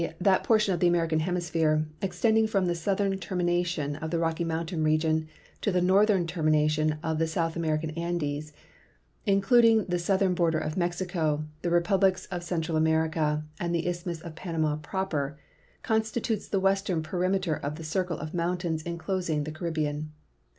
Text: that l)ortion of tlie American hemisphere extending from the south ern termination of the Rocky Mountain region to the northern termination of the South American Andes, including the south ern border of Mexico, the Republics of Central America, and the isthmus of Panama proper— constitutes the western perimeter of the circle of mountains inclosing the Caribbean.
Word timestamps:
that 0.19 0.43
l)ortion 0.45 0.73
of 0.73 0.79
tlie 0.79 0.87
American 0.87 1.19
hemisphere 1.19 1.85
extending 2.01 2.47
from 2.47 2.65
the 2.65 2.73
south 2.73 2.99
ern 2.99 3.15
termination 3.19 3.95
of 3.97 4.09
the 4.09 4.17
Rocky 4.17 4.43
Mountain 4.43 4.83
region 4.83 5.27
to 5.61 5.71
the 5.71 5.79
northern 5.79 6.25
termination 6.25 6.97
of 7.03 7.19
the 7.19 7.27
South 7.27 7.55
American 7.55 7.91
Andes, 7.91 8.51
including 9.27 9.85
the 9.85 9.99
south 9.99 10.23
ern 10.23 10.33
border 10.33 10.57
of 10.57 10.75
Mexico, 10.75 11.43
the 11.61 11.69
Republics 11.69 12.25
of 12.31 12.41
Central 12.41 12.77
America, 12.77 13.45
and 13.59 13.75
the 13.75 13.87
isthmus 13.87 14.21
of 14.21 14.33
Panama 14.33 14.75
proper— 14.77 15.37
constitutes 15.83 16.47
the 16.47 16.59
western 16.59 17.03
perimeter 17.03 17.53
of 17.55 17.75
the 17.75 17.83
circle 17.83 18.17
of 18.17 18.33
mountains 18.33 18.81
inclosing 18.81 19.43
the 19.43 19.51
Caribbean. 19.51 20.09